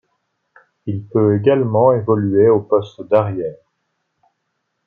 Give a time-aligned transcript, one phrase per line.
[0.87, 3.59] Il peut également évoluer au poste d'arrière.